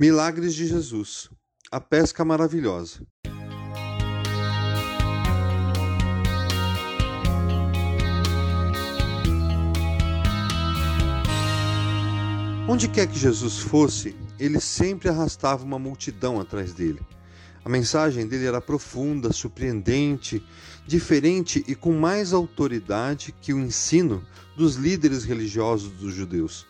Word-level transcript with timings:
Milagres 0.00 0.54
de 0.54 0.64
Jesus. 0.64 1.28
A 1.72 1.80
pesca 1.80 2.24
maravilhosa. 2.24 3.04
Onde 12.68 12.86
quer 12.86 13.08
que 13.08 13.18
Jesus 13.18 13.58
fosse, 13.58 14.14
ele 14.38 14.60
sempre 14.60 15.08
arrastava 15.08 15.64
uma 15.64 15.80
multidão 15.80 16.40
atrás 16.40 16.72
dele. 16.72 17.00
A 17.64 17.68
mensagem 17.68 18.24
dele 18.24 18.46
era 18.46 18.60
profunda, 18.60 19.32
surpreendente, 19.32 20.40
diferente 20.86 21.64
e 21.66 21.74
com 21.74 21.92
mais 21.92 22.32
autoridade 22.32 23.34
que 23.42 23.52
o 23.52 23.58
ensino 23.58 24.24
dos 24.56 24.76
líderes 24.76 25.24
religiosos 25.24 25.90
dos 25.90 26.14
judeus. 26.14 26.68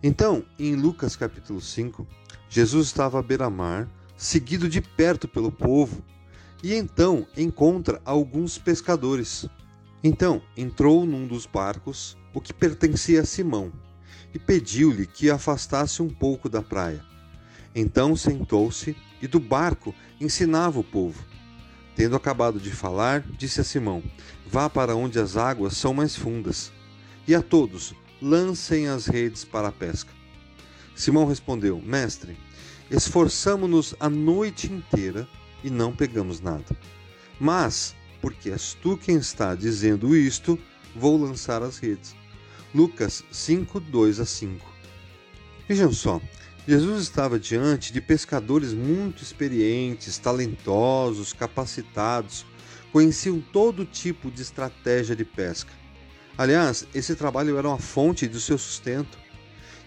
Então, 0.00 0.44
em 0.56 0.76
Lucas 0.76 1.16
capítulo 1.16 1.60
5, 1.60 2.06
Jesus 2.48 2.86
estava 2.86 3.18
à 3.18 3.22
beira-mar, 3.22 3.88
seguido 4.16 4.68
de 4.68 4.80
perto 4.80 5.26
pelo 5.28 5.50
povo, 5.52 6.02
e 6.62 6.74
então 6.74 7.26
encontra 7.36 8.00
alguns 8.04 8.58
pescadores. 8.58 9.46
Então 10.02 10.40
entrou 10.56 11.04
num 11.04 11.26
dos 11.26 11.46
barcos, 11.46 12.16
o 12.32 12.40
que 12.40 12.52
pertencia 12.52 13.20
a 13.20 13.24
Simão, 13.24 13.72
e 14.32 14.38
pediu-lhe 14.38 15.06
que 15.06 15.30
afastasse 15.30 16.02
um 16.02 16.08
pouco 16.08 16.48
da 16.48 16.62
praia. 16.62 17.04
Então 17.74 18.16
sentou-se 18.16 18.96
e 19.20 19.26
do 19.26 19.40
barco 19.40 19.94
ensinava 20.20 20.78
o 20.78 20.84
povo. 20.84 21.24
Tendo 21.94 22.14
acabado 22.14 22.60
de 22.60 22.70
falar, 22.70 23.22
disse 23.38 23.60
a 23.60 23.64
Simão: 23.64 24.02
Vá 24.46 24.68
para 24.68 24.94
onde 24.94 25.18
as 25.18 25.36
águas 25.36 25.76
são 25.76 25.94
mais 25.94 26.14
fundas, 26.14 26.70
e 27.26 27.34
a 27.34 27.42
todos 27.42 27.94
lancem 28.20 28.88
as 28.88 29.06
redes 29.06 29.44
para 29.44 29.68
a 29.68 29.72
pesca. 29.72 30.12
Simão 30.96 31.26
respondeu: 31.26 31.80
Mestre, 31.84 32.36
esforçamo-nos 32.90 33.94
a 34.00 34.08
noite 34.08 34.66
inteira 34.72 35.28
e 35.62 35.70
não 35.70 35.94
pegamos 35.94 36.40
nada. 36.40 36.76
Mas, 37.38 37.94
porque 38.20 38.50
és 38.50 38.74
tu 38.82 38.96
quem 38.96 39.16
está 39.16 39.54
dizendo 39.54 40.16
isto, 40.16 40.58
vou 40.94 41.20
lançar 41.22 41.62
as 41.62 41.78
redes. 41.78 42.16
Lucas 42.74 43.22
5, 43.30 43.78
2 43.78 44.20
a 44.20 44.24
5. 44.24 44.66
Vejam 45.68 45.92
só, 45.92 46.20
Jesus 46.66 47.02
estava 47.02 47.38
diante 47.38 47.92
de 47.92 48.00
pescadores 48.00 48.72
muito 48.72 49.22
experientes, 49.22 50.18
talentosos, 50.18 51.32
capacitados, 51.32 52.46
conheciam 52.90 53.40
todo 53.40 53.84
tipo 53.84 54.30
de 54.30 54.42
estratégia 54.42 55.14
de 55.14 55.24
pesca. 55.24 55.72
Aliás, 56.38 56.86
esse 56.94 57.14
trabalho 57.14 57.58
era 57.58 57.68
uma 57.68 57.78
fonte 57.78 58.26
do 58.26 58.40
seu 58.40 58.58
sustento. 58.58 59.25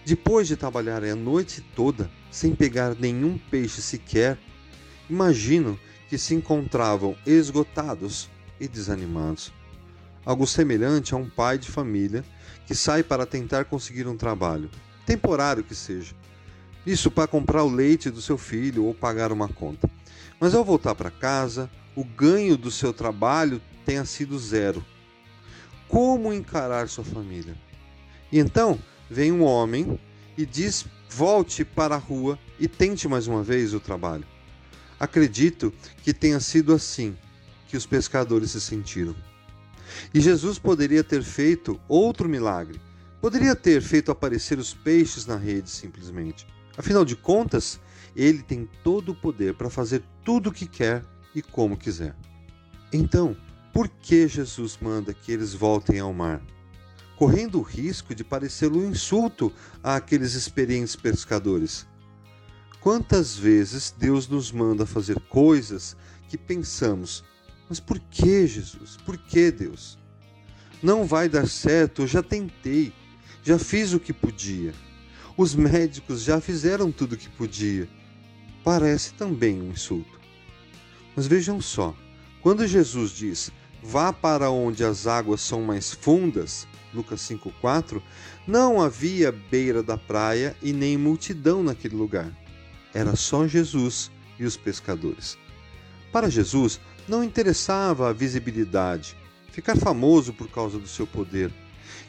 Depois 0.04 0.48
de 0.48 0.56
trabalharem 0.56 1.10
a 1.10 1.16
noite 1.16 1.60
toda 1.74 2.10
sem 2.30 2.54
pegar 2.54 2.94
nenhum 2.94 3.36
peixe 3.36 3.82
sequer, 3.82 4.38
imagino 5.08 5.78
que 6.08 6.16
se 6.16 6.34
encontravam 6.34 7.16
esgotados 7.26 8.30
e 8.58 8.66
desanimados. 8.66 9.52
Algo 10.24 10.46
semelhante 10.46 11.14
a 11.14 11.16
um 11.16 11.28
pai 11.28 11.58
de 11.58 11.70
família 11.70 12.24
que 12.66 12.74
sai 12.74 13.02
para 13.02 13.26
tentar 13.26 13.64
conseguir 13.64 14.06
um 14.06 14.16
trabalho, 14.16 14.70
temporário 15.06 15.64
que 15.64 15.74
seja. 15.74 16.14
Isso 16.86 17.10
para 17.10 17.28
comprar 17.28 17.62
o 17.62 17.70
leite 17.70 18.10
do 18.10 18.22
seu 18.22 18.38
filho 18.38 18.84
ou 18.84 18.94
pagar 18.94 19.32
uma 19.32 19.48
conta. 19.48 19.90
Mas 20.38 20.54
ao 20.54 20.64
voltar 20.64 20.94
para 20.94 21.10
casa, 21.10 21.70
o 21.94 22.04
ganho 22.04 22.56
do 22.56 22.70
seu 22.70 22.92
trabalho 22.92 23.60
tenha 23.84 24.04
sido 24.04 24.38
zero. 24.38 24.84
Como 25.88 26.32
encarar 26.32 26.88
sua 26.88 27.04
família? 27.04 27.54
E 28.32 28.38
então 28.38 28.78
vem 29.10 29.32
um 29.32 29.42
homem 29.42 29.98
e 30.38 30.46
diz: 30.46 30.86
volte 31.10 31.64
para 31.64 31.96
a 31.96 31.98
rua 31.98 32.38
e 32.58 32.68
tente 32.68 33.08
mais 33.08 33.26
uma 33.26 33.42
vez 33.42 33.74
o 33.74 33.80
trabalho. 33.80 34.24
Acredito 34.98 35.72
que 36.02 36.14
tenha 36.14 36.38
sido 36.38 36.72
assim 36.72 37.16
que 37.66 37.76
os 37.76 37.86
pescadores 37.86 38.52
se 38.52 38.60
sentiram. 38.60 39.16
E 40.14 40.20
Jesus 40.20 40.58
poderia 40.58 41.02
ter 41.02 41.22
feito 41.22 41.80
outro 41.88 42.28
milagre. 42.28 42.80
Poderia 43.20 43.56
ter 43.56 43.82
feito 43.82 44.10
aparecer 44.10 44.58
os 44.58 44.72
peixes 44.72 45.26
na 45.26 45.36
rede 45.36 45.68
simplesmente. 45.68 46.46
Afinal 46.76 47.04
de 47.04 47.16
contas, 47.16 47.80
ele 48.14 48.42
tem 48.42 48.68
todo 48.82 49.12
o 49.12 49.14
poder 49.14 49.54
para 49.54 49.68
fazer 49.68 50.02
tudo 50.24 50.50
o 50.50 50.52
que 50.52 50.66
quer 50.66 51.04
e 51.34 51.42
como 51.42 51.76
quiser. 51.76 52.14
Então, 52.92 53.36
por 53.72 53.88
que 53.88 54.26
Jesus 54.26 54.78
manda 54.80 55.12
que 55.14 55.32
eles 55.32 55.54
voltem 55.54 56.00
ao 56.00 56.12
mar? 56.12 56.42
Correndo 57.20 57.58
o 57.58 57.62
risco 57.62 58.14
de 58.14 58.24
parecer 58.24 58.72
um 58.72 58.88
insulto 58.88 59.52
àqueles 59.82 60.32
experientes 60.32 60.96
pescadores. 60.96 61.86
Quantas 62.80 63.36
vezes 63.36 63.94
Deus 63.94 64.26
nos 64.26 64.50
manda 64.50 64.86
fazer 64.86 65.20
coisas 65.28 65.94
que 66.30 66.38
pensamos, 66.38 67.22
mas 67.68 67.78
por 67.78 68.00
que 68.00 68.46
Jesus? 68.46 68.96
Por 69.04 69.18
que 69.18 69.50
Deus? 69.50 69.98
Não 70.82 71.04
vai 71.04 71.28
dar 71.28 71.46
certo, 71.46 72.00
eu 72.00 72.06
já 72.06 72.22
tentei, 72.22 72.90
já 73.44 73.58
fiz 73.58 73.92
o 73.92 74.00
que 74.00 74.14
podia. 74.14 74.72
Os 75.36 75.54
médicos 75.54 76.22
já 76.22 76.40
fizeram 76.40 76.90
tudo 76.90 77.16
o 77.16 77.18
que 77.18 77.28
podia. 77.28 77.86
Parece 78.64 79.12
também 79.12 79.60
um 79.60 79.72
insulto. 79.72 80.18
Mas 81.14 81.26
vejam 81.26 81.60
só, 81.60 81.94
quando 82.40 82.66
Jesus 82.66 83.10
diz: 83.10 83.52
Vá 83.82 84.10
para 84.10 84.50
onde 84.50 84.82
as 84.82 85.06
águas 85.06 85.42
são 85.42 85.60
mais 85.60 85.92
fundas, 85.92 86.66
Lucas 86.92 87.20
5,4, 87.20 88.02
não 88.46 88.80
havia 88.80 89.32
beira 89.32 89.82
da 89.82 89.96
praia 89.96 90.56
e 90.62 90.72
nem 90.72 90.96
multidão 90.96 91.62
naquele 91.62 91.96
lugar. 91.96 92.30
Era 92.92 93.14
só 93.14 93.46
Jesus 93.46 94.10
e 94.38 94.44
os 94.44 94.56
pescadores. 94.56 95.38
Para 96.12 96.28
Jesus, 96.28 96.80
não 97.06 97.22
interessava 97.22 98.08
a 98.08 98.12
visibilidade, 98.12 99.16
ficar 99.52 99.76
famoso 99.76 100.32
por 100.32 100.48
causa 100.48 100.78
do 100.78 100.88
seu 100.88 101.06
poder. 101.06 101.52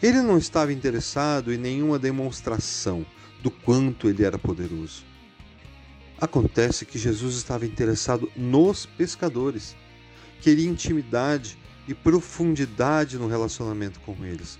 Ele 0.01 0.21
não 0.21 0.37
estava 0.37 0.73
interessado 0.73 1.53
em 1.53 1.57
nenhuma 1.57 1.99
demonstração 1.99 3.05
do 3.41 3.51
quanto 3.51 4.09
ele 4.09 4.23
era 4.23 4.37
poderoso. 4.37 5.03
Acontece 6.19 6.85
que 6.85 6.99
Jesus 6.99 7.35
estava 7.35 7.65
interessado 7.65 8.31
nos 8.35 8.85
pescadores. 8.85 9.75
Queria 10.39 10.69
intimidade 10.69 11.57
e 11.87 11.93
profundidade 11.93 13.17
no 13.17 13.27
relacionamento 13.27 13.99
com 14.01 14.15
eles. 14.25 14.59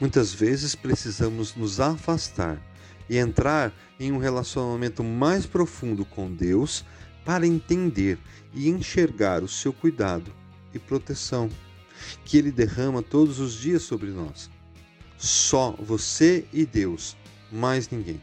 Muitas 0.00 0.32
vezes 0.34 0.74
precisamos 0.74 1.54
nos 1.54 1.78
afastar 1.78 2.60
e 3.08 3.16
entrar 3.16 3.72
em 3.98 4.10
um 4.10 4.18
relacionamento 4.18 5.04
mais 5.04 5.46
profundo 5.46 6.04
com 6.04 6.32
Deus 6.32 6.84
para 7.24 7.46
entender 7.46 8.18
e 8.52 8.68
enxergar 8.68 9.42
o 9.42 9.48
seu 9.48 9.72
cuidado 9.72 10.32
e 10.74 10.78
proteção 10.78 11.48
que 12.24 12.36
Ele 12.36 12.50
derrama 12.50 13.02
todos 13.02 13.38
os 13.38 13.54
dias 13.54 13.82
sobre 13.82 14.10
nós. 14.10 14.50
Só 15.16 15.72
você 15.78 16.44
e 16.52 16.66
Deus, 16.66 17.16
mais 17.50 17.88
ninguém. 17.90 18.20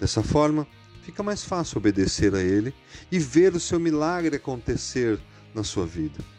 Dessa 0.00 0.22
forma, 0.22 0.66
fica 1.02 1.22
mais 1.22 1.44
fácil 1.44 1.78
obedecer 1.78 2.34
a 2.34 2.42
Ele 2.42 2.74
e 3.12 3.18
ver 3.18 3.54
o 3.54 3.60
seu 3.60 3.78
milagre 3.78 4.36
acontecer 4.36 5.18
na 5.54 5.62
sua 5.62 5.84
vida. 5.84 6.35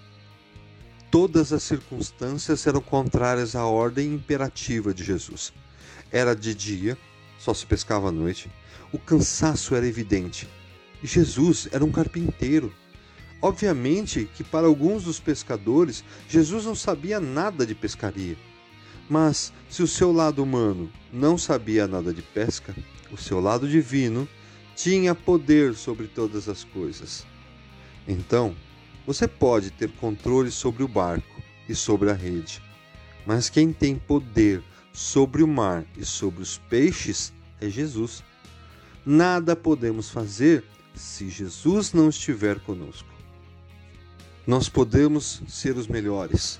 Todas 1.19 1.51
as 1.51 1.63
circunstâncias 1.63 2.67
eram 2.67 2.79
contrárias 2.79 3.55
à 3.55 3.65
ordem 3.65 4.13
imperativa 4.13 4.93
de 4.93 5.03
Jesus. 5.03 5.51
Era 6.11 6.35
de 6.35 6.53
dia, 6.53 6.95
só 7.39 7.55
se 7.55 7.65
pescava 7.65 8.09
à 8.09 8.11
noite, 8.11 8.51
o 8.93 8.99
cansaço 8.99 9.73
era 9.73 9.87
evidente. 9.87 10.47
E 11.01 11.07
Jesus 11.07 11.67
era 11.71 11.83
um 11.83 11.91
carpinteiro. 11.91 12.71
Obviamente 13.41 14.29
que 14.35 14.43
para 14.43 14.67
alguns 14.67 15.05
dos 15.05 15.19
pescadores, 15.19 16.03
Jesus 16.29 16.65
não 16.65 16.75
sabia 16.75 17.19
nada 17.19 17.65
de 17.65 17.73
pescaria. 17.73 18.37
Mas 19.09 19.51
se 19.67 19.81
o 19.81 19.87
seu 19.87 20.11
lado 20.11 20.43
humano 20.43 20.87
não 21.11 21.35
sabia 21.35 21.87
nada 21.87 22.13
de 22.13 22.21
pesca, 22.21 22.75
o 23.11 23.17
seu 23.17 23.39
lado 23.39 23.67
divino 23.67 24.29
tinha 24.75 25.15
poder 25.15 25.73
sobre 25.73 26.05
todas 26.05 26.47
as 26.47 26.63
coisas. 26.63 27.25
Então, 28.07 28.55
você 29.07 29.25
pode 29.25 29.71
ter 29.71 29.89
controle 29.93 30.51
sobre 30.51 30.83
o 30.83 30.87
barco 30.87 31.41
e 31.69 31.73
sobre 31.73 32.11
a 32.11 32.13
rede, 32.13 32.61
mas 33.25 33.49
quem 33.49 33.71
tem 33.71 33.95
poder 33.95 34.61
sobre 34.91 35.41
o 35.41 35.47
mar 35.47 35.85
e 35.97 36.03
sobre 36.03 36.41
os 36.41 36.57
peixes 36.57 37.31
é 37.61 37.69
Jesus. 37.69 38.21
Nada 39.05 39.55
podemos 39.55 40.09
fazer 40.09 40.65
se 40.93 41.29
Jesus 41.29 41.93
não 41.93 42.09
estiver 42.09 42.59
conosco. 42.59 43.07
Nós 44.45 44.67
podemos 44.67 45.41
ser 45.47 45.77
os 45.77 45.87
melhores, 45.87 46.59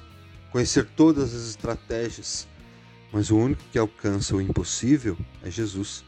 conhecer 0.49 0.88
todas 0.95 1.33
as 1.33 1.49
estratégias, 1.49 2.47
mas 3.11 3.29
o 3.29 3.35
único 3.35 3.63
que 3.73 3.77
alcança 3.77 4.33
o 4.33 4.41
impossível 4.41 5.17
é 5.44 5.51
Jesus. 5.51 6.01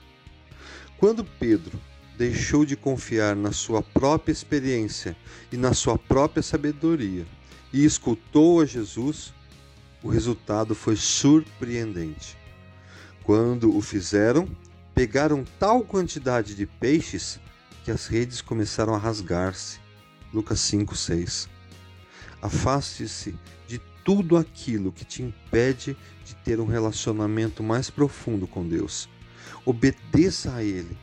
Quando 0.97 1.25
Pedro 1.25 1.77
deixou 2.19 2.65
de 2.65 2.75
confiar 2.75 3.33
na 3.33 3.53
sua 3.53 3.81
própria 3.81 4.33
experiência 4.33 5.15
e 5.53 5.55
na 5.55 5.73
sua 5.73 5.97
própria 5.97 6.43
sabedoria 6.43 7.25
e 7.71 7.85
escutou 7.85 8.59
a 8.59 8.65
Jesus, 8.65 9.33
o 10.03 10.09
resultado 10.09 10.75
foi 10.75 10.97
surpreendente. 10.97 12.37
Quando 13.23 13.73
o 13.73 13.81
fizeram, 13.81 14.49
pegaram 14.93 15.45
tal 15.57 15.81
quantidade 15.81 16.55
de 16.55 16.65
peixes 16.65 17.39
que 17.85 17.91
as 17.91 18.07
redes 18.07 18.41
começaram 18.41 18.93
a 18.93 18.97
rasgar-se. 18.97 19.79
Lucas 20.33 20.59
5, 20.59 20.97
6. 20.97 21.47
Afaste-se 22.41 23.33
de 23.65 23.79
tudo 24.03 24.35
aquilo 24.35 24.91
que 24.91 25.05
te 25.05 25.23
impede 25.23 25.95
de 26.25 26.35
ter 26.35 26.59
um 26.59 26.65
relacionamento 26.65 27.63
mais 27.63 27.89
profundo 27.89 28.45
com 28.45 28.67
Deus. 28.67 29.07
Obedeça 29.65 30.53
a 30.53 30.61
Ele, 30.61 30.97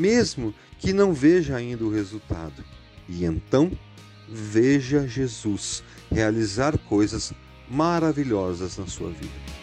mesmo 0.00 0.54
que 0.78 0.92
não 0.92 1.12
veja 1.12 1.56
ainda 1.56 1.84
o 1.84 1.92
resultado. 1.92 2.64
E 3.06 3.24
então, 3.24 3.70
veja 4.26 5.06
Jesus 5.06 5.84
realizar 6.10 6.78
coisas 6.78 7.32
maravilhosas 7.68 8.78
na 8.78 8.86
sua 8.86 9.10
vida. 9.10 9.59